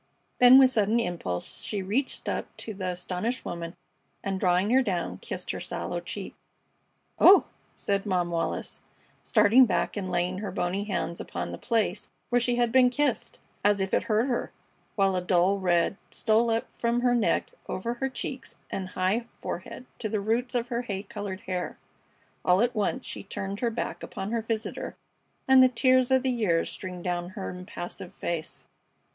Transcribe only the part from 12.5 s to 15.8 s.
had been kissed, as if it hurt her, while a dull